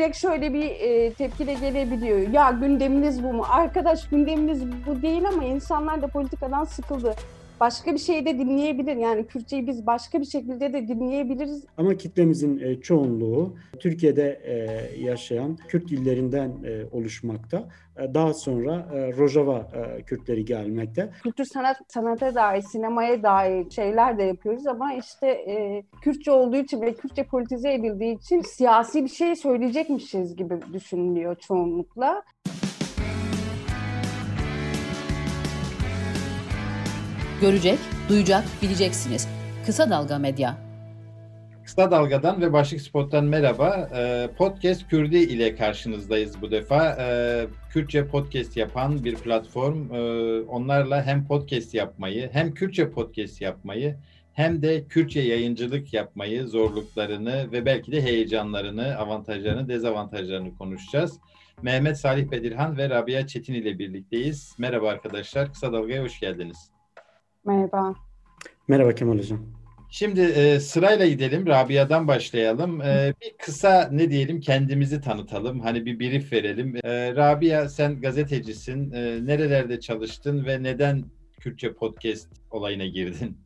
[0.00, 2.18] direkt şöyle bir e, tepki de gelebiliyor.
[2.18, 3.44] Ya gündeminiz bu mu?
[3.50, 7.14] Arkadaş gündeminiz bu değil ama insanlar da politikadan sıkıldı
[7.60, 8.96] başka bir şey de dinleyebilir.
[8.96, 11.64] Yani Kürtçeyi biz başka bir şekilde de dinleyebiliriz.
[11.76, 14.54] Ama kitlemizin e, çoğunluğu Türkiye'de e,
[15.00, 17.68] yaşayan Kürt illerinden e, oluşmakta.
[18.14, 18.88] Daha sonra
[19.18, 19.68] Rojava
[20.06, 21.10] Kürtleri gelmekte.
[21.22, 25.44] Kültür sanat sanata dair, sinemaya dair şeyler de yapıyoruz ama işte
[26.02, 32.22] Kürtçe olduğu için ve Kürtçe politize edildiği için siyasi bir şey söyleyecekmişiz gibi düşünülüyor çoğunlukla.
[37.40, 39.28] Görecek, duyacak, bileceksiniz.
[39.66, 40.58] Kısa Dalga Medya.
[41.64, 43.90] Kısa Dalga'dan ve Başlık Spot'tan merhaba.
[43.94, 46.96] Ee, podcast Kürdi ile karşınızdayız bu defa.
[47.00, 49.94] Ee, Kürtçe podcast yapan bir platform.
[49.94, 53.96] Ee, onlarla hem podcast yapmayı, hem Kürtçe podcast yapmayı,
[54.32, 61.18] hem de Kürtçe yayıncılık yapmayı, zorluklarını ve belki de heyecanlarını, avantajlarını, dezavantajlarını konuşacağız.
[61.62, 64.54] Mehmet Salih Bedirhan ve Rabia Çetin ile birlikteyiz.
[64.58, 66.70] Merhaba arkadaşlar, Kısa Dalga'ya hoş geldiniz.
[67.44, 67.94] Merhaba.
[68.68, 69.40] Merhaba Kemal Hocam.
[69.90, 71.46] Şimdi e, sırayla gidelim.
[71.46, 72.80] Rabia'dan başlayalım.
[72.80, 75.60] E, bir kısa ne diyelim kendimizi tanıtalım.
[75.60, 76.76] Hani bir brief verelim.
[76.84, 78.92] E, Rabia sen gazetecisin.
[78.92, 81.04] E, nerelerde çalıştın ve neden
[81.40, 83.38] Kürtçe podcast olayına girdin?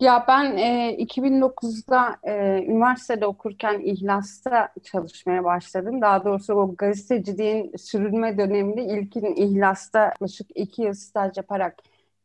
[0.00, 6.00] Ya ben e, 2009'da e, üniversitede okurken İhlas'ta çalışmaya başladım.
[6.00, 11.76] Daha doğrusu o gazeteciliğin sürülme döneminde ilkin İhlas'ta yaklaşık iki yıl staj yaparak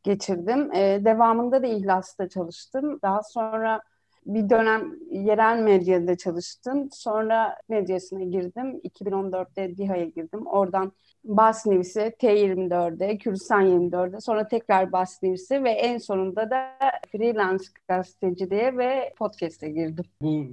[0.03, 0.75] geçirdim.
[0.75, 2.99] E, devamında da İhlas'ta çalıştım.
[3.01, 3.81] Daha sonra
[4.27, 6.89] bir dönem yerel medyada çalıştım.
[6.91, 8.81] Sonra medyasına girdim.
[8.83, 10.45] 2014'te DİHA'ya girdim.
[10.47, 10.91] Oradan
[11.23, 16.77] Bas Nevis'e, T24'e, Kürdistan 24'e, sonra tekrar Bas Nevis'e ve en sonunda da
[17.11, 20.05] freelance gazeteciliğe ve podcast'e girdim.
[20.21, 20.45] Bu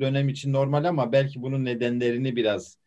[0.00, 2.78] dönem için normal ama belki bunun nedenlerini biraz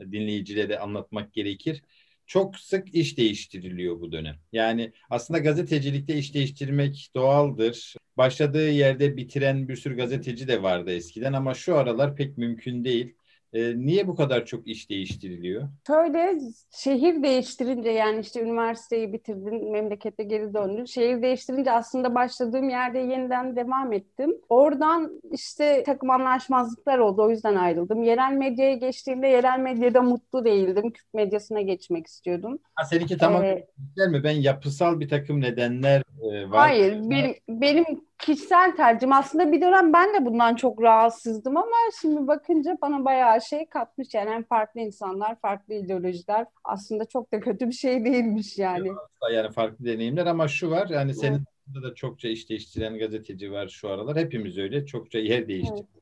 [0.00, 1.82] dinleyicilere anlatmak gerekir
[2.28, 4.36] çok sık iş değiştiriliyor bu dönem.
[4.52, 7.96] Yani aslında gazetecilikte iş değiştirmek doğaldır.
[8.16, 13.17] Başladığı yerde bitiren bir sürü gazeteci de vardı eskiden ama şu aralar pek mümkün değil.
[13.52, 15.68] E, niye bu kadar çok iş değiştiriliyor?
[15.86, 16.38] Şöyle
[16.70, 20.84] şehir değiştirince yani işte üniversiteyi bitirdin, memlekete geri döndün.
[20.84, 24.34] Şehir değiştirince aslında başladığım yerde yeniden devam ettim.
[24.48, 27.22] Oradan işte takım anlaşmazlıklar oldu.
[27.22, 28.02] O yüzden ayrıldım.
[28.02, 30.90] Yerel medyaya geçtiğimde yerel medyada mutlu değildim.
[30.90, 32.58] Kürt medyasına geçmek istiyordum.
[32.74, 33.66] Ha, seninki tamam ee,
[34.08, 34.24] mi?
[34.24, 36.58] Ben yapısal bir takım nedenler e, var.
[36.58, 39.12] Hayır, benim, benim kişisel tercihim.
[39.12, 44.14] Aslında bir dönem ben de bundan çok rahatsızdım ama şimdi bakınca bana bayağı şey katmış.
[44.14, 48.88] Yani hem farklı insanlar, farklı ideolojiler aslında çok da kötü bir şey değilmiş yani.
[49.32, 51.42] Yani farklı deneyimler ama şu var yani senin
[51.72, 51.84] evet.
[51.84, 54.16] da çokça iş değiştiren gazeteci var şu aralar.
[54.16, 54.86] Hepimiz öyle.
[54.86, 55.86] Çokça yer değiştirdik.
[55.94, 55.97] Evet.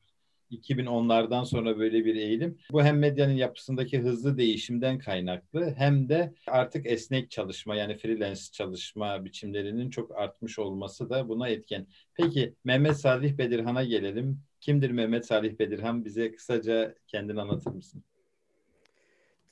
[0.51, 2.59] 2010'lardan sonra böyle bir eğilim.
[2.73, 9.25] Bu hem medyanın yapısındaki hızlı değişimden kaynaklı hem de artık esnek çalışma yani freelance çalışma
[9.25, 11.87] biçimlerinin çok artmış olması da buna etken.
[12.15, 14.41] Peki Mehmet Salih Bedirhan'a gelelim.
[14.61, 16.05] Kimdir Mehmet Salih Bedirhan?
[16.05, 18.05] Bize kısaca kendini anlatır mısın?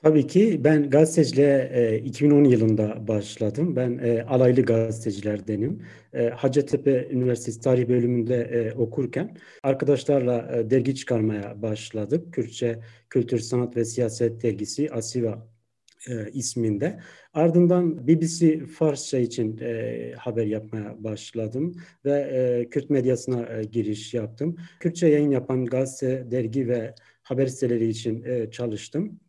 [0.05, 3.77] Tabii ki ben gazeteciliğe e, 2010 yılında başladım.
[3.77, 5.83] Ben e, alaylı gazetecilerdenim.
[6.13, 12.35] E, Hacettepe Üniversitesi Tarih Bölümünde e, okurken arkadaşlarla e, dergi çıkarmaya başladık.
[12.35, 15.49] Kürtçe Kültür, Sanat ve Siyaset dergisi Asiva
[16.09, 17.01] e, isminde.
[17.35, 24.57] Ardından BBC Farsça için e, haber yapmaya başladım ve e, Kürt medyasına e, giriş yaptım.
[24.81, 29.21] Kürtçe yayın yapan gazete, dergi ve haber siteleri için e, çalıştım.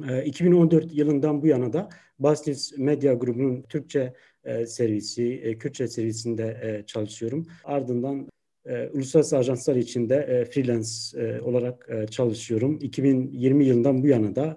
[0.00, 1.88] 2014 ee, yılından bu yana da
[2.18, 4.12] Basnis Medya Grubu'nun Türkçe
[4.44, 7.46] e, servisi, e, Kürtçe servisinde e, çalışıyorum.
[7.64, 8.28] Ardından
[8.92, 12.78] uluslararası ajanslar için de freelance olarak çalışıyorum.
[12.80, 14.56] 2020 yılından bu yana da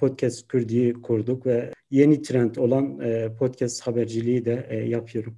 [0.00, 3.00] Podcast Kürdi'yi kurduk ve yeni trend olan
[3.38, 5.36] podcast haberciliği de yapıyorum.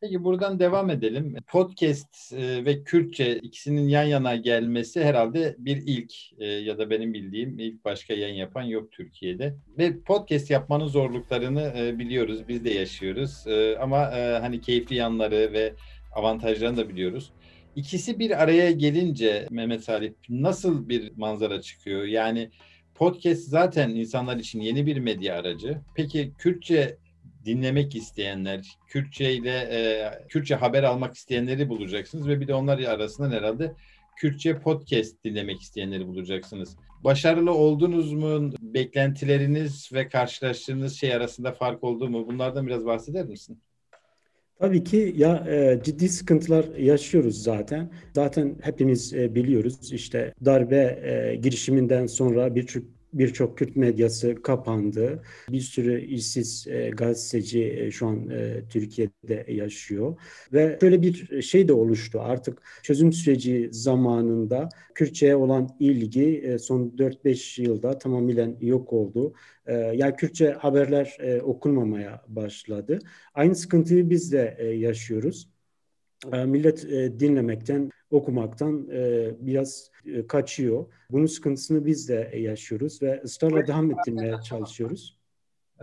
[0.00, 1.36] Peki buradan devam edelim.
[1.46, 7.14] Podcast e, ve Kürtçe ikisinin yan yana gelmesi herhalde bir ilk e, ya da benim
[7.14, 9.54] bildiğim ilk başka yayın yapan yok Türkiye'de.
[9.78, 13.44] Ve podcast yapmanın zorluklarını e, biliyoruz, biz de yaşıyoruz.
[13.80, 14.10] Ama
[14.40, 15.74] hani keyifli yanları ve
[16.14, 17.32] avantajlarını da biliyoruz.
[17.76, 22.04] İkisi bir araya gelince Mehmet Salih nasıl bir manzara çıkıyor?
[22.04, 22.50] Yani
[22.94, 25.80] podcast zaten insanlar için yeni bir medya aracı.
[25.96, 26.96] Peki Kürtçe
[27.48, 33.36] dinlemek isteyenler, Kürtçe ile e, Kürtçe haber almak isteyenleri bulacaksınız ve bir de onlar arasında
[33.36, 33.74] herhalde
[34.16, 36.76] Kürtçe podcast dinlemek isteyenleri bulacaksınız.
[37.04, 38.52] Başarılı oldunuz mu?
[38.60, 42.26] Beklentileriniz ve karşılaştığınız şey arasında fark oldu mu?
[42.26, 43.58] Bunlardan biraz bahseder misin?
[44.58, 47.90] Tabii ki ya e, ciddi sıkıntılar yaşıyoruz zaten.
[48.14, 55.22] Zaten hepimiz e, biliyoruz işte darbe e, girişiminden sonra birçok birçok Kürt medyası kapandı.
[55.50, 60.16] Bir sürü işsiz e, gazeteci e, şu an e, Türkiye'de yaşıyor.
[60.52, 62.20] Ve şöyle bir şey de oluştu.
[62.20, 69.32] Artık çözüm süreci zamanında Kürtçe'ye olan ilgi e, son 4-5 yılda tamamen yok oldu.
[69.66, 72.98] E, yani Kürtçe haberler e, okunmamaya başladı.
[73.34, 75.48] Aynı sıkıntıyı biz de e, yaşıyoruz.
[76.32, 79.90] E, millet e, dinlemekten, okumaktan e, biraz
[80.28, 80.86] kaçıyor.
[81.10, 85.18] Bunun sıkıntısını biz de yaşıyoruz ve ısrarla devam ettirmeye çalışıyoruz.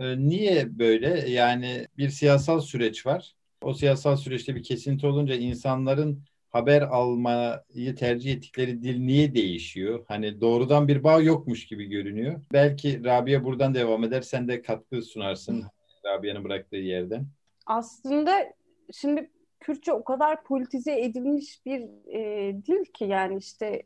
[0.00, 1.30] Niye böyle?
[1.30, 3.34] Yani bir siyasal süreç var.
[3.62, 10.04] O siyasal süreçte bir kesinti olunca insanların haber almayı tercih ettikleri dil niye değişiyor?
[10.08, 12.40] Hani doğrudan bir bağ yokmuş gibi görünüyor.
[12.52, 14.22] Belki Rabia buradan devam eder.
[14.22, 15.64] Sen de katkı sunarsın
[16.04, 17.26] Rabia'nın bıraktığı yerden.
[17.66, 18.52] Aslında
[18.92, 21.80] şimdi Kürtçe o kadar politize edilmiş bir
[22.12, 23.82] e, dil ki yani işte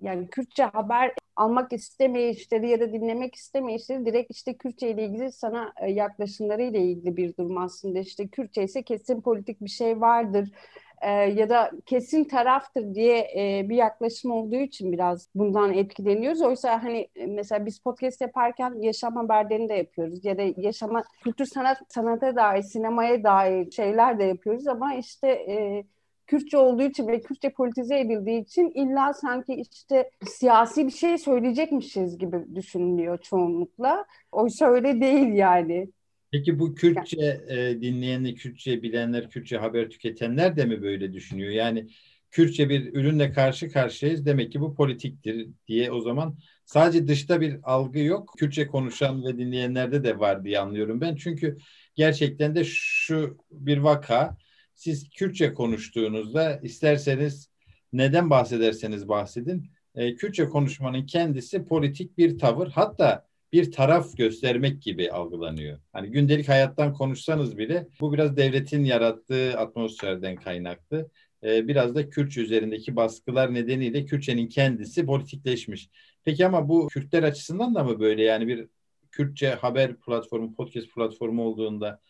[0.00, 5.72] yani Kürtçe haber almak istemeyişleri ya da dinlemek istemeyişleri direkt işte Kürtçe ile ilgili sana
[5.80, 7.98] e, yaklaşımları ile ilgili bir durum aslında.
[7.98, 10.48] İşte Kürtçe ise kesin politik bir şey vardır
[11.02, 16.42] e, ya da kesin taraftır diye e, bir yaklaşım olduğu için biraz bundan etkileniyoruz.
[16.42, 21.46] Oysa hani e, mesela biz podcast yaparken yaşam haberlerini de yapıyoruz ya da yaşama kültür
[21.46, 25.84] sanat sanata dair sinemaya dair şeyler de yapıyoruz ama işte e,
[26.26, 32.18] Kürtçe olduğu için ve Kürtçe politize edildiği için illa sanki işte siyasi bir şey söyleyecekmişiz
[32.18, 34.04] gibi düşünülüyor çoğunlukla.
[34.32, 35.88] Oysa öyle değil yani.
[36.32, 41.50] Peki bu Kürtçe e, dinleyenler, Kürtçe bilenler, Kürtçe haber tüketenler de mi böyle düşünüyor?
[41.50, 41.88] Yani
[42.30, 47.56] Kürtçe bir ürünle karşı karşıyayız demek ki bu politiktir diye o zaman sadece dışta bir
[47.62, 48.34] algı yok.
[48.38, 51.16] Kürtçe konuşan ve dinleyenlerde de var diye anlıyorum ben.
[51.16, 51.58] Çünkü
[51.94, 54.36] gerçekten de şu bir vaka
[54.74, 57.50] siz Kürtçe konuştuğunuzda isterseniz
[57.92, 59.70] neden bahsederseniz bahsedin.
[59.94, 65.78] E, Kürtçe konuşmanın kendisi politik bir tavır hatta bir taraf göstermek gibi algılanıyor.
[65.92, 71.10] Hani gündelik hayattan konuşsanız bile bu biraz devletin yarattığı atmosferden kaynaklı.
[71.44, 75.90] E, biraz da Kürtçe üzerindeki baskılar nedeniyle Kürtçenin kendisi politikleşmiş.
[76.24, 78.68] Peki ama bu Kürtler açısından da mı böyle yani bir
[79.10, 82.00] Kürtçe haber platformu, podcast platformu olduğunda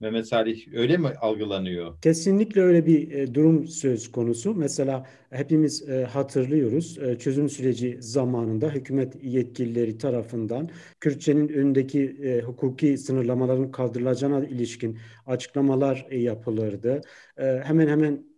[0.00, 2.00] Mehmet Salih öyle mi algılanıyor?
[2.00, 4.54] Kesinlikle öyle bir e, durum söz konusu.
[4.54, 10.70] Mesela hepimiz e, hatırlıyoruz e, çözüm süreci zamanında hükümet yetkilileri tarafından
[11.00, 17.00] Kürtçenin önündeki hukuki sınırlamaların kaldırılacağına ilişkin açıklamalar yapılırdı.
[17.36, 18.35] Hemen hemen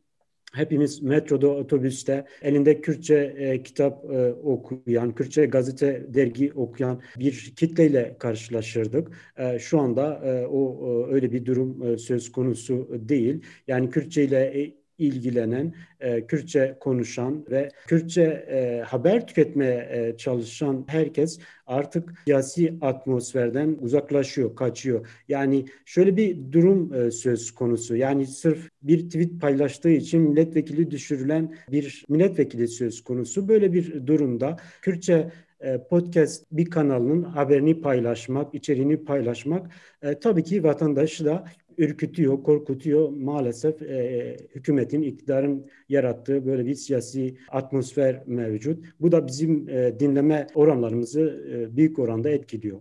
[0.54, 8.16] hepimiz metroda, otobüste elinde Kürtçe e, kitap e, okuyan, Kürtçe gazete, dergi okuyan bir kitleyle
[8.18, 9.08] karşılaşırdık.
[9.36, 13.42] E, şu anda e, o e, öyle bir durum e, söz konusu değil.
[13.66, 20.84] Yani Kürtçe ile e, ilgilenen, e, Kürtçe konuşan ve Kürtçe e, haber tüketmeye e, çalışan
[20.88, 25.06] herkes artık siyasi atmosferden uzaklaşıyor, kaçıyor.
[25.28, 27.96] Yani şöyle bir durum e, söz konusu.
[27.96, 33.48] Yani sırf bir tweet paylaştığı için milletvekili düşürülen bir milletvekili söz konusu.
[33.48, 35.30] Böyle bir durumda Kürtçe
[35.60, 39.72] e, podcast bir kanalının haberini paylaşmak, içeriğini paylaşmak
[40.02, 41.44] e, tabii ki vatandaşı da
[41.78, 48.84] ürkütüyor, korkutuyor maalesef e, hükümetin, iktidarın yarattığı böyle bir siyasi atmosfer mevcut.
[49.00, 52.80] Bu da bizim e, dinleme oranlarımızı e, büyük oranda etkiliyor.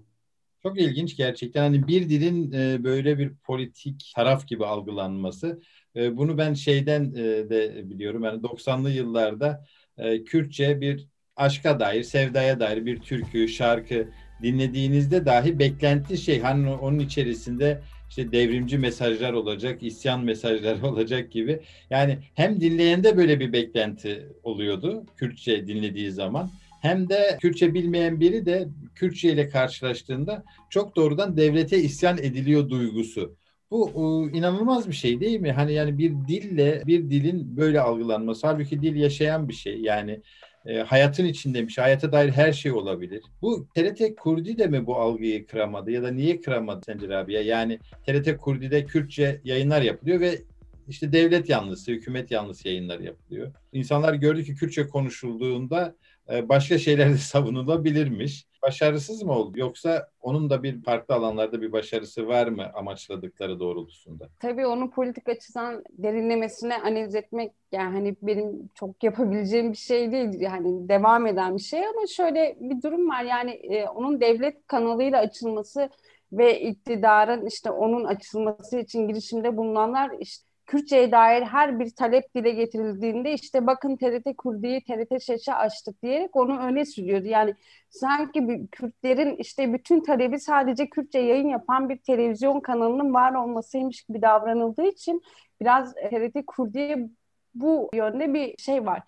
[0.64, 1.62] Çok ilginç gerçekten.
[1.62, 5.62] Hani bir dilin e, böyle bir politik taraf gibi algılanması.
[5.96, 8.24] E, bunu ben şeyden e, de biliyorum.
[8.24, 9.66] Yani 90'lı yıllarda
[9.98, 14.08] e, Kürtçe bir aşka dair, sevdaya dair bir türkü, şarkı
[14.44, 21.60] dinlediğinizde dahi beklenti şey hani onun içerisinde işte devrimci mesajlar olacak, isyan mesajları olacak gibi.
[21.90, 26.50] Yani hem dinleyende böyle bir beklenti oluyordu Kürtçe dinlediği zaman
[26.82, 33.36] hem de Kürtçe bilmeyen biri de Kürtçe ile karşılaştığında çok doğrudan devlete isyan ediliyor duygusu.
[33.72, 33.92] Bu
[34.34, 35.52] inanılmaz bir şey değil mi?
[35.52, 38.48] Hani yani bir dille bir dilin böyle algılanması.
[38.48, 39.82] Halbuki dil yaşayan bir şey.
[39.82, 40.22] Yani
[40.68, 41.78] e, hayatın içindeymiş.
[41.78, 43.24] Hayata dair her şey olabilir.
[43.42, 47.42] Bu TRT Kurdi de mi bu algıyı kıramadı ya da niye kıramadı sence Rabia?
[47.42, 50.42] Yani TRT Kurdi'de Kürtçe yayınlar yapılıyor ve
[50.88, 53.54] işte devlet yanlısı, hükümet yanlısı yayınlar yapılıyor.
[53.74, 55.96] İnsanlar gördü ki Kürtçe konuşulduğunda
[56.32, 58.46] e, başka şeyler de savunulabilirmiş.
[58.68, 64.30] Başarısız mı oldu yoksa onun da bir farklı alanlarda bir başarısı var mı amaçladıkları doğrultusunda?
[64.40, 70.40] Tabii onu politik açıdan derinlemesine analiz etmek yani hani benim çok yapabileceğim bir şey değil.
[70.40, 75.20] Yani devam eden bir şey ama şöyle bir durum var yani e, onun devlet kanalıyla
[75.20, 75.90] açılması
[76.32, 82.52] ve iktidarın işte onun açılması için girişimde bulunanlar işte Kürtçe'ye dair her bir talep dile
[82.52, 87.28] getirildiğinde işte bakın TRT Kurdi'yi TRT Şeşe açtık diyerek onu öne sürüyordu.
[87.28, 87.56] Yani
[87.90, 94.22] sanki Kürtlerin işte bütün talebi sadece Kürtçe yayın yapan bir televizyon kanalının var olmasıymış gibi
[94.22, 95.22] davranıldığı için
[95.62, 97.10] biraz TRT Kurdi'ye
[97.56, 99.04] bu yönde bir şey var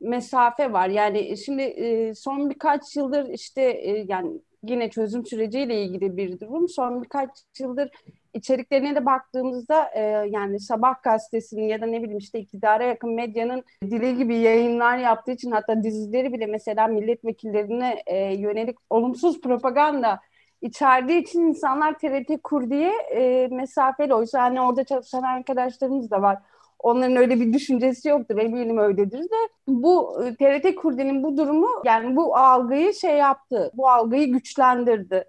[0.00, 0.88] mesafe var.
[0.88, 6.68] Yani şimdi e, son birkaç yıldır işte e, yani yine çözüm süreciyle ilgili bir durum.
[6.68, 7.90] Son birkaç yıldır
[8.34, 13.64] içeriklerine de baktığımızda e, yani Sabah gazetesinin ya da ne bileyim işte iktidara yakın medyanın
[13.82, 20.20] dili gibi yayınlar yaptığı için hatta dizileri bile mesela milletvekillerine e, yönelik olumsuz propaganda
[20.62, 24.14] içerdiği için insanlar TRT kur diye e, mesafeli.
[24.14, 26.38] Oysa hani orada çalışan arkadaşlarımız da var.
[26.78, 28.38] Onların öyle bir düşüncesi yoktur.
[28.38, 29.48] Eminim öyledir de.
[29.68, 33.70] Bu TRT Kurdi'nin bu durumu yani bu algıyı şey yaptı.
[33.74, 35.24] Bu algıyı güçlendirdi.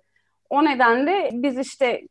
[0.49, 2.01] O nedenle biz işte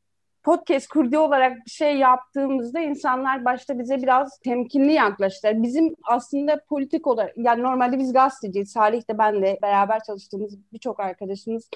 [0.43, 5.63] podcast kurdi olarak bir şey yaptığımızda insanlar başta bize biraz temkinli yaklaştılar.
[5.63, 8.73] Bizim aslında politik olarak yani normalde biz gazeteciyiz.
[8.73, 11.69] Salih de ben de beraber çalıştığımız birçok arkadaşımız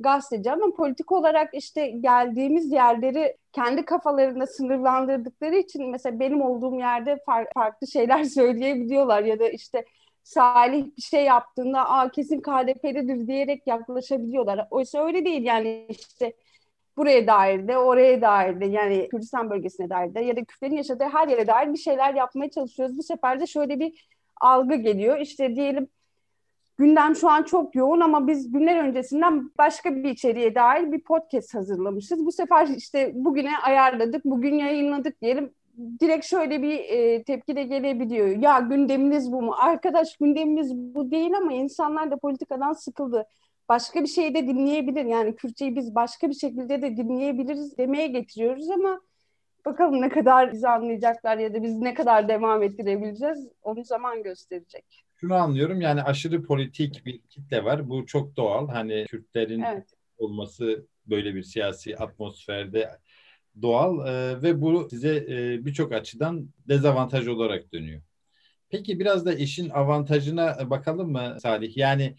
[0.00, 7.18] gazeteci ama politik olarak işte geldiğimiz yerleri kendi kafalarında sınırlandırdıkları için mesela benim olduğum yerde
[7.26, 9.84] far, farklı şeyler söyleyebiliyorlar ya da işte
[10.22, 14.66] Salih bir şey yaptığında Aa, kesin KDP'lidir diyerek yaklaşabiliyorlar.
[14.70, 16.32] Oysa öyle değil yani işte
[16.96, 21.04] buraya dair de oraya dair de yani Kürdistan bölgesine dair de ya da Kürtlerin yaşadığı
[21.04, 22.98] her yere dair bir şeyler yapmaya çalışıyoruz.
[22.98, 24.08] Bu sefer de şöyle bir
[24.40, 25.18] algı geliyor.
[25.18, 25.88] İşte diyelim
[26.78, 31.54] gündem şu an çok yoğun ama biz günler öncesinden başka bir içeriğe dair bir podcast
[31.54, 32.26] hazırlamışız.
[32.26, 35.52] Bu sefer işte bugüne ayarladık, bugün yayınladık diyelim.
[36.00, 38.26] Direkt şöyle bir e, tepki de gelebiliyor.
[38.28, 39.54] Ya gündeminiz bu mu?
[39.58, 43.26] Arkadaş gündemimiz bu değil ama insanlar da politikadan sıkıldı
[43.68, 45.04] başka bir şey de dinleyebilir.
[45.04, 49.00] Yani Kürtçeyi biz başka bir şekilde de dinleyebiliriz demeye getiriyoruz ama
[49.64, 55.05] bakalım ne kadar bizi anlayacaklar ya da biz ne kadar devam ettirebileceğiz onu zaman gösterecek.
[55.26, 57.88] Şunu anlıyorum yani aşırı politik bir kitle var.
[57.88, 58.68] Bu çok doğal.
[58.68, 59.88] Hani Kürtlerin evet.
[60.18, 62.90] olması böyle bir siyasi atmosferde
[63.62, 68.02] doğal e, ve bu size e, birçok açıdan dezavantaj olarak dönüyor.
[68.68, 71.76] Peki biraz da işin avantajına bakalım mı Salih?
[71.76, 72.16] Yani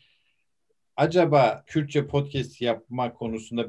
[0.96, 3.68] acaba Kürtçe podcast yapma konusunda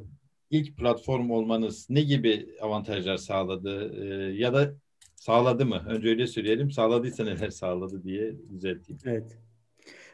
[0.51, 4.75] ilk platform olmanız ne gibi avantajlar sağladı ee, ya da
[5.21, 5.85] sağladı mı?
[5.89, 6.71] Önce öyle söyleyelim.
[6.71, 9.01] Sağladıysa neler sağladı diye düzelteyim.
[9.05, 9.39] Evet.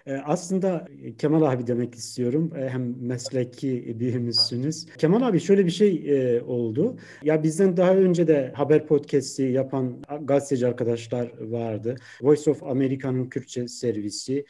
[0.06, 2.52] Ee, aslında Kemal abi demek istiyorum.
[2.56, 4.87] Ee, hem mesleki büyüğümüzsünüz.
[4.99, 6.96] Kemal abi şöyle bir şey e, oldu.
[7.23, 11.96] Ya bizden daha önce de haber podcast'i yapan gazeteci arkadaşlar vardı.
[12.23, 14.44] Voice of America'nın Kürtçe servisi,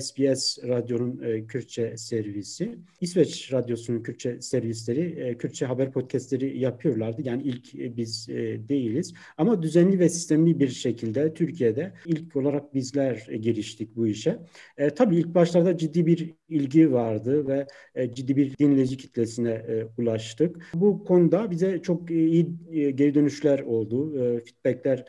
[0.00, 7.22] SBS e, Radyo'nun e, Kürtçe servisi, İsveç Radyosu'nun Kürtçe servisleri, Kürtçe haber podcastleri yapıyorlardı.
[7.24, 8.28] Yani ilk biz
[8.68, 9.14] değiliz.
[9.38, 14.38] Ama düzenli ve sistemli bir şekilde Türkiye'de ilk olarak bizler giriştik bu işe.
[14.78, 19.86] E, tabii ilk başlarda ciddi bir ilgi vardı ve e, ciddi bir dinleyici kitlesine e,
[19.98, 20.56] ulaştık.
[20.74, 24.12] Bu konuda bize çok iyi e, geri dönüşler oldu,
[24.44, 25.04] feedbackler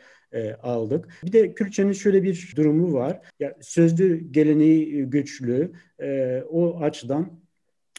[0.62, 1.08] aldık.
[1.24, 3.20] Bir de Kürtçenin şöyle bir durumu var.
[3.40, 5.72] Ya, sözlü geleneği güçlü.
[6.50, 7.42] O açıdan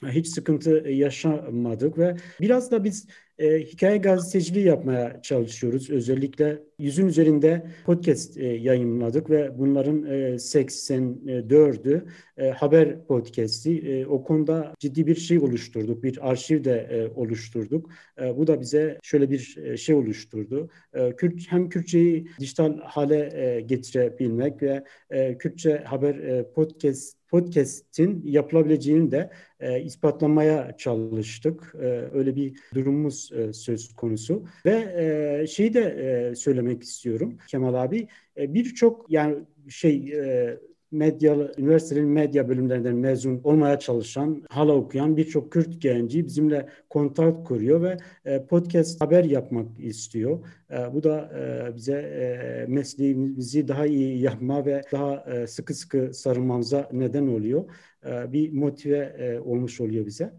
[0.07, 3.07] hiç sıkıntı yaşamadık ve biraz da biz
[3.39, 5.89] e, hikaye gazeteciliği yapmaya çalışıyoruz.
[5.89, 12.05] Özellikle yüzün üzerinde podcast e, yayınladık ve bunların e, 84'ü
[12.37, 13.77] e, haber podcast'i.
[13.77, 17.89] E, o konuda ciddi bir şey oluşturduk, bir arşiv de e, oluşturduk.
[18.21, 20.69] E, bu da bize şöyle bir e, şey oluşturdu.
[20.93, 28.21] E, Kürt, hem Kürtçeyi dijital hale e, getirebilmek ve e, Kürtçe haber e, podcast podcast'in
[28.25, 31.75] yapılabileceğini de e, ispatlamaya çalıştık.
[31.81, 34.45] E, öyle bir durumumuz e, söz konusu.
[34.65, 34.93] Ve
[35.41, 38.07] e, şeyi de e, söylemek istiyorum Kemal abi.
[38.37, 39.35] E, Birçok yani
[39.69, 40.57] şey e,
[40.93, 47.81] medya, üniversitenin medya bölümlerinden mezun olmaya çalışan, hala okuyan birçok Kürt genci bizimle kontak kuruyor
[47.81, 50.39] ve e, podcast haber yapmak istiyor.
[50.71, 57.27] E, bu da e, bize mesleğimizi daha iyi yapma ve daha sıkı sıkı sarılmamıza neden
[57.27, 57.63] oluyor.
[58.05, 60.33] Bir motive olmuş oluyor bize.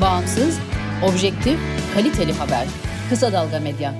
[0.00, 0.58] Bağımsız,
[1.04, 1.58] objektif,
[1.94, 2.66] kaliteli haber.
[3.08, 3.94] Kısa Dalga Medya.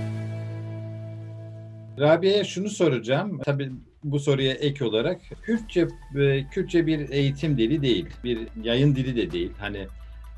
[1.99, 3.41] Rabia'ya şunu soracağım.
[3.45, 3.71] Tabii
[4.05, 5.89] bu soruya ek olarak Kürtçe
[6.21, 8.07] e, Kürtçe bir eğitim dili değil.
[8.25, 9.53] Bir yayın dili de değil.
[9.59, 9.87] Hani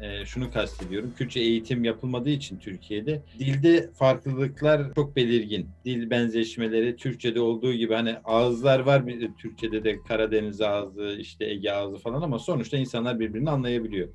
[0.01, 1.13] e, şunu kastediyorum.
[1.19, 5.69] Kürtçe eğitim yapılmadığı için Türkiye'de dilde farklılıklar çok belirgin.
[5.85, 11.71] Dil benzeşmeleri Türkçe'de olduğu gibi hani ağızlar var bir Türkçe'de de Karadeniz ağzı, işte Ege
[11.71, 14.09] ağzı falan ama sonuçta insanlar birbirini anlayabiliyor.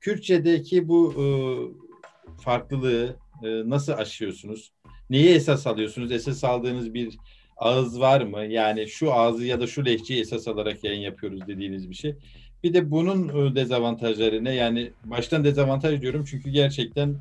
[0.00, 1.24] Kürtçedeki bu e,
[2.40, 4.72] farklılığı e, nasıl aşıyorsunuz?
[5.10, 6.12] Neyi esas alıyorsunuz?
[6.12, 7.16] Esas aldığınız bir
[7.56, 8.44] ağız var mı?
[8.44, 12.16] Yani şu ağzı ya da şu lehçeyi esas alarak yayın yapıyoruz dediğiniz bir şey.
[12.64, 14.54] Bir de bunun e, dezavantajları ne?
[14.54, 17.16] Yani baştan dezavantaj diyorum çünkü gerçekten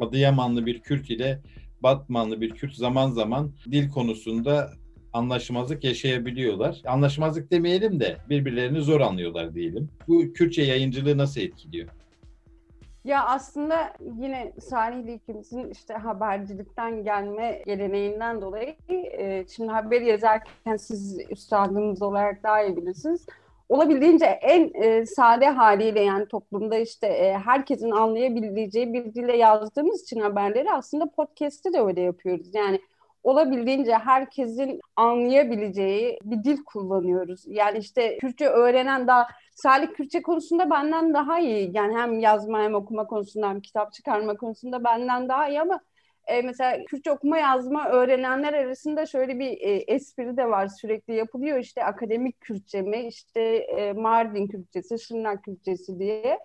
[0.00, 1.40] Adıyamanlı bir Kürt ile
[1.82, 4.72] Batmanlı bir Kürt zaman zaman dil konusunda
[5.12, 6.80] anlaşmazlık yaşayabiliyorlar.
[6.86, 9.90] Anlaşmazlık demeyelim de birbirlerini zor anlıyorlar diyelim.
[10.08, 11.88] Bu Kürtçe yayıncılığı nasıl etkiliyor?
[13.04, 21.18] Ya aslında yine Salih ikimizin işte habercilikten gelme geleneğinden dolayı e, şimdi haber yazarken siz
[21.30, 23.26] üstadımız olarak daha iyi bilirsiniz.
[23.68, 30.20] Olabildiğince en e, sade haliyle yani toplumda işte e, herkesin anlayabileceği bir dille yazdığımız için
[30.20, 32.54] haberleri aslında podcast'te de öyle yapıyoruz.
[32.54, 32.80] Yani
[33.22, 37.44] olabildiğince herkesin anlayabileceği bir dil kullanıyoruz.
[37.46, 41.70] Yani işte Kürtçe öğrenen daha Salih Kürtçe konusunda benden daha iyi.
[41.74, 45.80] Yani hem yazma hem okuma konusunda hem kitap çıkarma konusunda benden daha iyi ama
[46.26, 51.58] e, mesela Kürtçe okuma yazma öğrenenler arasında şöyle bir e, espri de var sürekli yapılıyor
[51.58, 56.38] işte akademik Kürtçe mi işte e, Mardin Kürtçesi, Şırnak Kürtçesi diye.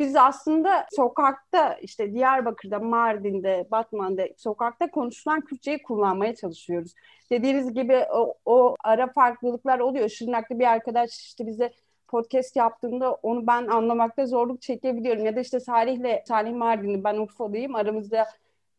[0.00, 6.94] Biz aslında sokakta işte Diyarbakır'da, Mardin'de, Batman'da sokakta konuşulan Kürtçeyi kullanmaya çalışıyoruz.
[7.30, 10.08] Dediğiniz gibi o, o ara farklılıklar oluyor.
[10.08, 11.72] Şırnaklı bir arkadaş işte bize
[12.08, 15.24] podcast yaptığında onu ben anlamakta zorluk çekebiliyorum.
[15.24, 17.74] Ya da işte Salih'le, Salih Mardin'i ben Urfalıyım.
[17.74, 18.26] Aramızda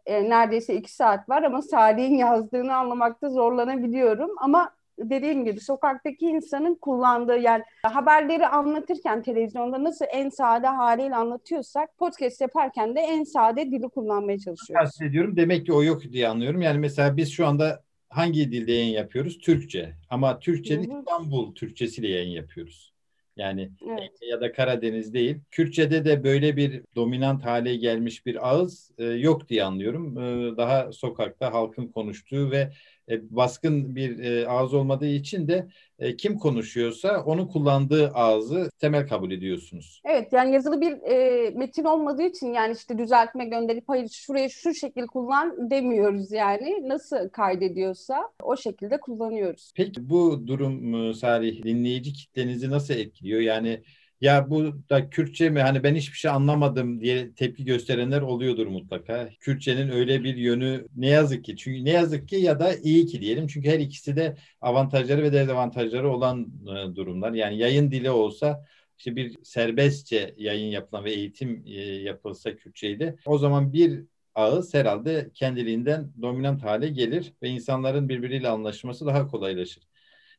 [0.05, 4.31] e, neredeyse iki saat var ama Salih'in yazdığını anlamakta zorlanabiliyorum.
[4.37, 11.97] Ama dediğim gibi sokaktaki insanın kullandığı yani haberleri anlatırken televizyonda nasıl en sade haliyle anlatıyorsak
[11.97, 15.01] podcast yaparken de en sade dili kullanmaya çalışıyoruz.
[15.01, 15.35] ediyorum.
[15.35, 16.61] Demek ki o yok diye anlıyorum.
[16.61, 19.37] Yani mesela biz şu anda hangi dilde yayın yapıyoruz?
[19.37, 19.93] Türkçe.
[20.09, 22.91] Ama Türkçenin İstanbul Türkçesiyle yayın yapıyoruz.
[23.37, 24.11] Yani evet.
[24.21, 25.39] ya da Karadeniz değil.
[25.51, 30.17] Kürtçe'de de böyle bir dominant hale gelmiş bir ağız e, yok diye anlıyorum.
[30.17, 32.71] E, daha sokakta halkın konuştuğu ve
[33.09, 35.67] e, baskın bir e, ağız olmadığı için de
[35.99, 40.01] e, kim konuşuyorsa onun kullandığı ağzı temel kabul ediyorsunuz.
[40.05, 44.73] Evet yani yazılı bir e, metin olmadığı için yani işte düzeltme gönderip hayır şuraya şu
[44.73, 46.89] şekil kullan demiyoruz yani.
[46.89, 49.71] Nasıl kaydediyorsa o şekilde kullanıyoruz.
[49.75, 53.41] Peki bu durum Salih dinleyici kitlenizi nasıl etkiliyor?
[53.41, 53.81] Yani
[54.21, 59.29] ya bu da Kürtçe mi hani ben hiçbir şey anlamadım diye tepki gösterenler oluyordur mutlaka.
[59.39, 63.21] Kürtçenin öyle bir yönü ne yazık ki çünkü ne yazık ki ya da iyi ki
[63.21, 67.31] diyelim çünkü her ikisi de avantajları ve dezavantajları olan e, durumlar.
[67.33, 68.65] Yani yayın dili olsa
[68.97, 74.05] işte bir serbestçe yayın yapılan ve eğitim e, yapılsa Kürtçeyle o zaman bir
[74.35, 79.83] ağız herhalde kendiliğinden dominant hale gelir ve insanların birbiriyle anlaşması daha kolaylaşır.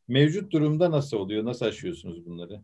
[0.09, 1.45] Mevcut durumda nasıl oluyor?
[1.45, 2.63] Nasıl aşıyorsunuz bunları?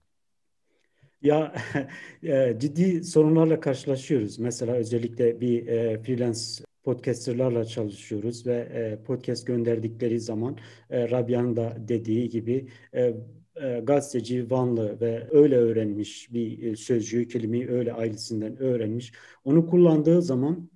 [1.22, 1.54] Ya
[2.22, 4.38] e, ciddi sorunlarla karşılaşıyoruz.
[4.38, 6.40] Mesela özellikle bir e, freelance
[6.84, 10.56] podcasterlarla çalışıyoruz ve e, podcast gönderdikleri zaman
[10.90, 13.14] e, Rabia'nın da dediği gibi e,
[13.56, 19.12] e, gazeteci Vanlı ve öyle öğrenmiş bir sözcüğü, kelimeyi öyle ailesinden öğrenmiş.
[19.44, 20.70] Onu kullandığı zaman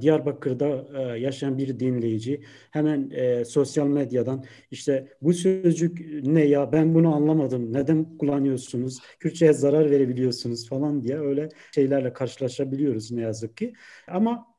[0.00, 2.40] Diyarbakır'da e, yaşayan bir dinleyici.
[2.70, 6.72] Hemen e, sosyal medyadan işte bu sözcük ne ya?
[6.72, 7.72] Ben bunu anlamadım.
[7.72, 8.98] Neden kullanıyorsunuz?
[9.20, 13.72] Kürtçe'ye zarar verebiliyorsunuz falan diye öyle şeylerle karşılaşabiliyoruz ne yazık ki.
[14.08, 14.54] Ama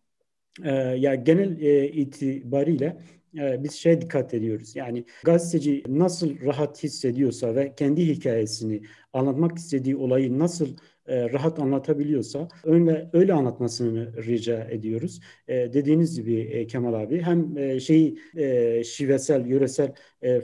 [0.63, 2.97] e, ya genel e, itibariyle
[3.37, 4.75] e, biz şey dikkat ediyoruz.
[4.75, 8.81] Yani gazeteci nasıl rahat hissediyorsa ve kendi hikayesini
[9.13, 10.67] anlatmak istediği olayı nasıl
[11.07, 15.19] e, rahat anlatabiliyorsa öyle öyle anlatmasını rica ediyoruz.
[15.47, 19.93] E, dediğiniz gibi e, Kemal abi hem e, şey e, şivesel, yöresel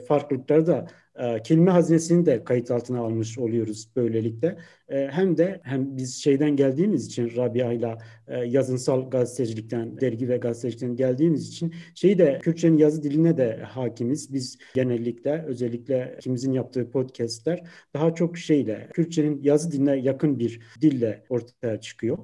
[0.08, 0.86] farklılıkları da
[1.18, 4.58] e, kelime hazinesini de kayıt altına almış oluyoruz böylelikle.
[4.88, 7.98] E, hem de hem biz şeyden geldiğimiz için Rabia ile
[8.28, 14.32] e, yazınsal gazetecilikten, dergi ve gazetecilikten geldiğimiz için şeyi de Kürtçenin yazı diline de hakimiz.
[14.32, 17.62] Biz genellikle özellikle ikimizin yaptığı podcastler
[17.94, 22.18] daha çok şeyle Kürtçenin yazı diline yakın bir dille ortaya çıkıyor.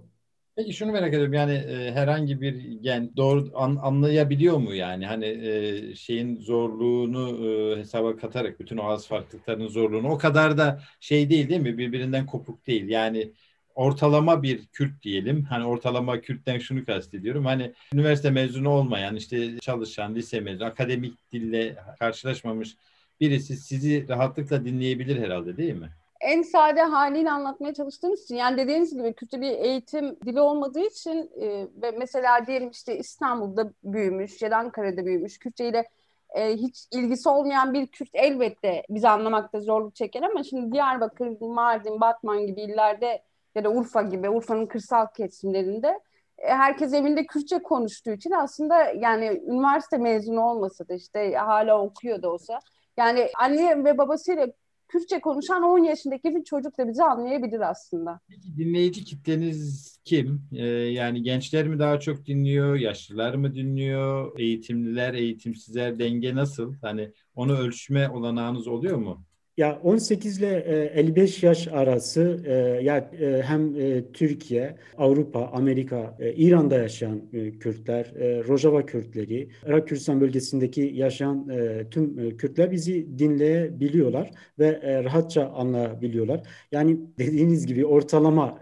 [0.59, 5.07] Peki şunu merak ediyorum yani e, herhangi bir gen doğru an, anlayabiliyor mu yani?
[5.07, 10.81] Hani e, şeyin zorluğunu e, hesaba katarak bütün o az farklılıklarının zorluğunu o kadar da
[11.01, 11.79] şey değil değil mi?
[11.79, 12.89] Birbirinden kopuk değil.
[12.89, 13.33] Yani
[13.75, 15.43] ortalama bir Kürt diyelim.
[15.45, 17.45] Hani ortalama Kürt'ten şunu kastediyorum.
[17.45, 22.77] Hani üniversite mezunu olmayan işte çalışan lise mezunu akademik dille karşılaşmamış
[23.21, 25.91] birisi sizi rahatlıkla dinleyebilir herhalde değil mi?
[26.21, 31.31] En sade haliyle anlatmaya çalıştığımız için yani dediğiniz gibi kötü bir eğitim dili olmadığı için
[31.41, 35.89] e, ve mesela diyelim işte İstanbul'da büyümüş ya da Ankara'da büyümüş Kürtçe ile
[36.35, 42.01] e, hiç ilgisi olmayan bir Kürt elbette bizi anlamakta zorluk çeker ama şimdi Diyarbakır, Mardin,
[42.01, 43.23] Batman gibi illerde
[43.55, 46.01] ya da Urfa gibi Urfa'nın kırsal kesimlerinde
[46.39, 52.23] e, herkes evinde Kürtçe konuştuğu için aslında yani üniversite mezunu olmasa da işte hala okuyor
[52.23, 52.61] da olsa
[52.97, 54.47] yani anne ve babasıyla
[54.89, 58.21] Kürtçe konuşan 10 yaşındaki bir çocuk da bizi anlayabilir aslında.
[58.29, 60.43] Peki dinleyici kitleniz kim?
[60.53, 66.75] Ee, yani gençler mi daha çok dinliyor, yaşlılar mı dinliyor, eğitimliler, eğitimsizler denge nasıl?
[66.83, 69.25] Hani onu ölçme olanağınız oluyor mu?
[69.59, 70.57] Ya 18 ile
[70.95, 72.53] 55 yaş arası e,
[72.85, 77.23] ya e, hem e, Türkiye, Avrupa, Amerika, İran'da yaşayan
[77.61, 78.13] Kürtler,
[78.49, 81.49] Rojava Kürtleri, Irak Kürdistan bölgesindeki yaşayan
[81.91, 86.41] tüm Kürtler bizi dinleyebiliyorlar ve rahatça anlayabiliyorlar.
[86.73, 88.59] Yani dediğiniz gibi ortalama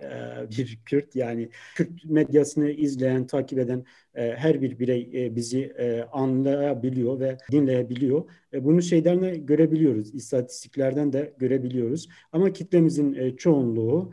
[0.59, 3.85] bir Kürt yani Kürt medyasını izleyen, takip eden
[4.17, 5.73] her bir birey bizi
[6.13, 8.25] anlayabiliyor ve dinleyebiliyor.
[8.61, 12.09] Bunu şeyden de görebiliyoruz, istatistiklerden de görebiliyoruz.
[12.33, 14.13] Ama kitlemizin çoğunluğu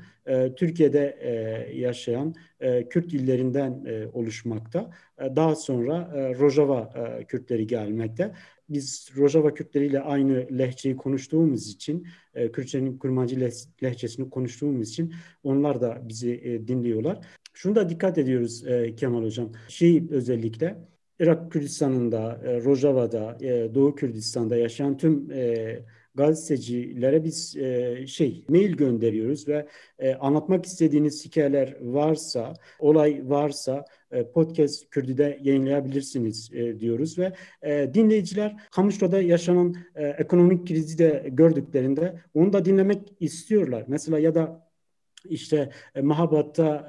[0.55, 1.17] Türkiye'de
[1.75, 2.35] yaşayan
[2.89, 4.91] Kürt illerinden oluşmakta.
[5.19, 6.93] Daha sonra Rojava
[7.27, 8.31] Kürtleri gelmekte.
[8.69, 12.07] Biz Rojava Kürtleriyle aynı lehçeyi konuştuğumuz için,
[12.53, 13.51] Kürtçenin kurmancı
[13.83, 15.13] lehçesini konuştuğumuz için
[15.43, 17.19] onlar da bizi dinliyorlar.
[17.63, 18.63] Şunu da dikkat ediyoruz
[18.97, 19.51] Kemal Hocam.
[19.67, 20.77] Şey özellikle
[21.19, 25.79] Irak Kürdistan'ında, e, Rojava'da, e, Doğu Kürdistan'da yaşayan tüm e,
[26.15, 29.67] gazetecilere biz e, şey mail gönderiyoruz ve
[29.99, 37.93] e, anlatmak istediğiniz hikayeler varsa, olay varsa e, podcast Kürdü'de yayınlayabilirsiniz e, diyoruz ve e,
[37.93, 43.83] dinleyiciler Kamışlo'da yaşanan e, ekonomik krizi de gördüklerinde onu da dinlemek istiyorlar.
[43.87, 44.62] Mesela ya da
[45.25, 46.87] işte e, Mahabat'ta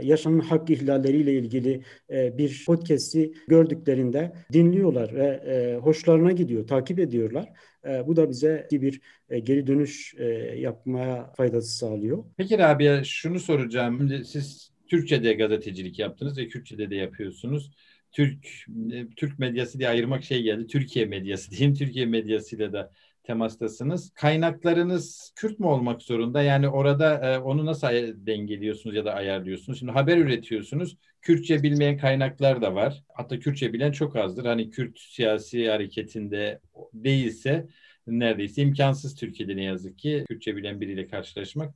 [0.00, 6.98] e, yaşanan hak ihlalleriyle ilgili e, bir podcast'i gördüklerinde dinliyorlar ve e, hoşlarına gidiyor, takip
[6.98, 7.52] ediyorlar.
[7.84, 9.00] E, bu da bize bir
[9.30, 10.24] e, geri dönüş e,
[10.58, 12.24] yapmaya faydası sağlıyor.
[12.36, 13.98] Peki Rabia şunu soracağım.
[13.98, 17.70] Şimdi siz Türkçe'de gazetecilik yaptınız ve Kürtçe'de de yapıyorsunuz.
[18.12, 18.46] Türk
[18.92, 20.66] e, Türk medyası diye ayırmak şey geldi.
[20.66, 21.74] Türkiye medyası diyeyim.
[21.74, 22.92] Türkiye medyasıyla da
[23.28, 24.10] temastasınız.
[24.14, 26.42] Kaynaklarınız Kürt mü olmak zorunda?
[26.42, 27.88] Yani orada e, onu nasıl
[28.26, 29.78] dengeliyorsunuz ya da ayarlıyorsunuz?
[29.78, 30.96] Şimdi haber üretiyorsunuz.
[31.22, 33.04] Kürtçe bilmeyen kaynaklar da var.
[33.14, 34.44] Hatta Kürtçe bilen çok azdır.
[34.44, 36.60] Hani Kürt siyasi hareketinde
[36.94, 37.68] değilse
[38.06, 41.74] neredeyse imkansız Türkiye'de ne yazık ki Kürtçe bilen biriyle karşılaşmak.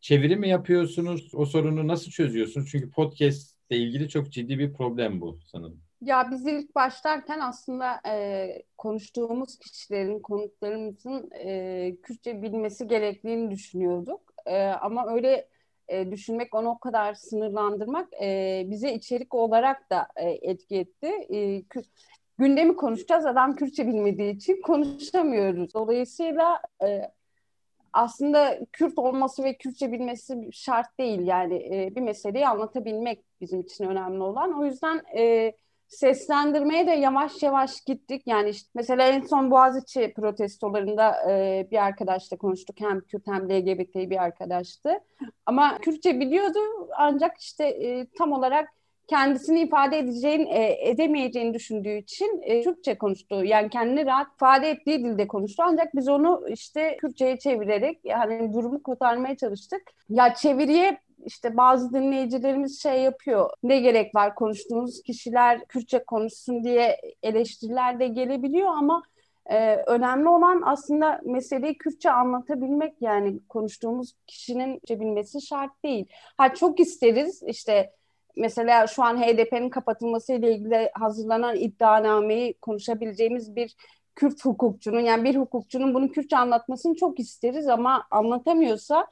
[0.00, 1.34] Çeviri mi yapıyorsunuz?
[1.34, 2.68] O sorunu nasıl çözüyorsunuz?
[2.70, 5.89] Çünkü podcast ile ilgili çok ciddi bir problem bu sanırım.
[6.00, 14.20] Ya biz ilk başlarken aslında e, konuştuğumuz kişilerin, konuklarımızın e, Kürtçe bilmesi gerektiğini düşünüyorduk.
[14.46, 15.48] E, ama öyle
[15.88, 21.06] e, düşünmek, onu o kadar sınırlandırmak e, bize içerik olarak da e, etki etti.
[21.34, 21.62] E,
[22.38, 25.74] gündemi konuşacağız, adam Kürtçe bilmediği için konuşamıyoruz.
[25.74, 27.10] Dolayısıyla e,
[27.92, 31.20] aslında Kürt olması ve Kürtçe bilmesi şart değil.
[31.26, 34.60] Yani e, bir meseleyi anlatabilmek bizim için önemli olan.
[34.60, 35.02] O yüzden...
[35.16, 35.52] E,
[35.90, 38.22] seslendirmeye de yavaş yavaş gittik.
[38.26, 42.76] Yani işte mesela en son Boğaziçi protestolarında e, bir arkadaşla konuştuk.
[42.80, 44.90] Hem Kürt hem LGBT bir arkadaştı.
[45.46, 46.58] Ama Kürtçe biliyordu
[46.96, 48.68] ancak işte e, tam olarak
[49.10, 53.44] kendisini ifade edeceğin, e, edemeyeceğini düşündüğü için e, Türkçe konuştu.
[53.44, 55.62] Yani kendini rahat ifade ettiği dilde konuştu.
[55.66, 59.82] Ancak biz onu işte Kürtçe'ye çevirerek yani durumu kurtarmaya çalıştık.
[60.10, 63.50] Ya çeviriye işte bazı dinleyicilerimiz şey yapıyor.
[63.62, 69.02] Ne gerek var konuştuğumuz kişiler Kürtçe konuşsun diye eleştiriler de gelebiliyor ama
[69.46, 76.06] e, önemli olan aslında meseleyi Kürtçe anlatabilmek yani konuştuğumuz kişinin bilmesi şart değil.
[76.36, 77.92] Ha çok isteriz işte
[78.36, 83.76] mesela şu an HDP'nin kapatılması ile ilgili hazırlanan iddianameyi konuşabileceğimiz bir
[84.14, 89.06] Kürt hukukçunun yani bir hukukçunun bunu Kürtçe anlatmasını çok isteriz ama anlatamıyorsa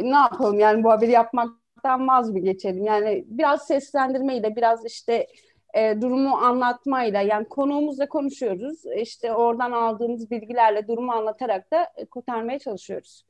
[0.00, 2.84] ne yapalım yani bu haberi yapmaktan vaz mı geçelim?
[2.84, 5.26] Yani biraz seslendirmeyle, biraz işte
[5.74, 8.82] e, durumu anlatmayla yani konuğumuzla konuşuyoruz.
[8.96, 13.24] İşte oradan aldığımız bilgilerle durumu anlatarak da e, kurtarmaya çalışıyoruz.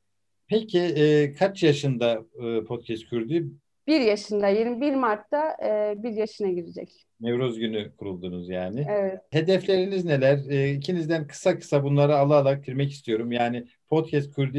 [0.49, 3.35] Peki e, kaç yaşında e, podcast kurdu?
[3.87, 7.07] Bir yaşında, 21 Mart'ta e, bir yaşına girecek.
[7.21, 8.87] Nevroz günü kuruldunuz yani.
[8.91, 9.21] Evet.
[9.31, 10.39] Hedefleriniz neler?
[10.49, 13.33] E, ikinizden kısa kısa bunları ala ala girmek istiyorum.
[13.33, 14.59] Yani podcast kurdu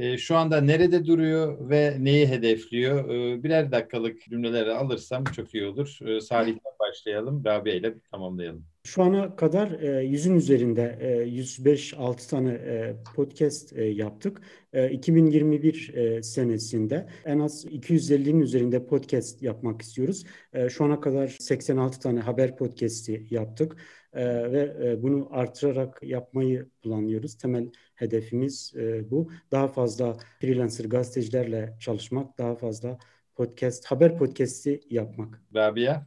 [0.00, 3.08] e, şu anda nerede duruyor ve neyi hedefliyor?
[3.08, 5.98] E, birer dakikalık cümleleri alırsam çok iyi olur.
[6.06, 7.44] E, Salih'ten başlayalım.
[7.44, 8.64] Rabia ile tamamlayalım.
[8.84, 14.40] Şu ana kadar e, yüzün üzerinde e, 105-6 tane e, podcast e, yaptık.
[14.72, 20.24] E, 2021 e, senesinde en az 250'nin üzerinde podcast yapmak istiyoruz.
[20.52, 23.76] E, şu ana kadar 86 tane haber podcast'i yaptık
[24.12, 27.38] e, ve e, bunu artırarak yapmayı planlıyoruz.
[27.38, 29.30] Temel hedefimiz e, bu.
[29.50, 32.98] Daha fazla freelancer gazetecilerle çalışmak, daha fazla
[33.34, 35.42] podcast, haber podcast'i yapmak.
[35.54, 36.02] Rabia?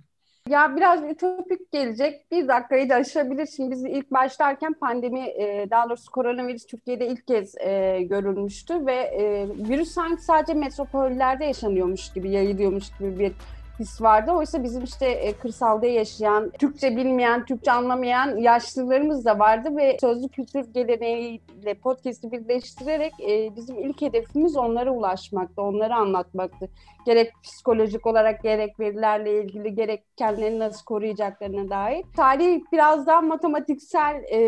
[0.50, 2.32] Ya biraz ütopik gelecek.
[2.32, 3.48] Bir dakikayı da aşabilir.
[3.56, 8.94] Şimdi biz ilk başlarken pandemi, e, daha doğrusu koronavirüs Türkiye'de ilk kez e, görülmüştü ve
[8.94, 13.34] e, virüs sanki sadece metropollerde yaşanıyormuş gibi, yayılıyormuş gibi bir
[13.80, 14.32] his vardı.
[14.32, 20.30] Oysa bizim işte e, kırsalda yaşayan, Türkçe bilmeyen, Türkçe anlamayan yaşlılarımız da vardı ve sözlü
[20.30, 26.70] kültür geleneğiyle podcast'i birleştirerek e, bizim ilk hedefimiz onlara ulaşmaktı, onları anlatmaktı.
[27.06, 32.06] Gerek psikolojik olarak gerek verilerle ilgili gerek kendilerini nasıl koruyacaklarına dair.
[32.16, 34.40] Tarih biraz daha matematiksel e,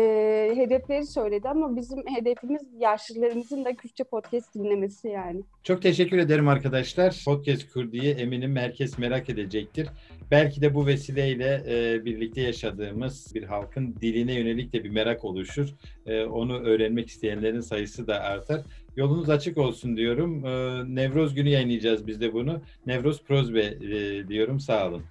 [0.56, 5.40] hedefleri söyledi ama bizim hedefimiz yaşlılarımızın da Kürtçe podcast dinlemesi yani.
[5.62, 7.22] Çok teşekkür ederim arkadaşlar.
[7.24, 9.88] Podcast Kürdi'yi eminim herkes merak edecektir.
[10.30, 15.68] Belki de bu vesileyle e, birlikte yaşadığımız bir halkın diline yönelik de bir merak oluşur.
[16.06, 18.60] E, onu öğrenmek isteyenlerin sayısı da artar.
[18.96, 20.46] Yolunuz açık olsun diyorum.
[20.46, 20.50] E,
[20.94, 22.62] Nevroz günü yayınlayacağız biz de bunu.
[22.86, 24.60] Nevroz Prozbe e, diyorum.
[24.60, 25.02] Sağ olun.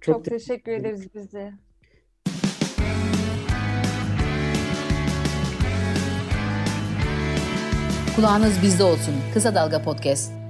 [0.00, 1.52] Çok, Çok teşekkür ederiz biz de.
[8.16, 9.14] Kulağınız bizde olsun.
[9.34, 10.41] Kısa Dalga Podcast.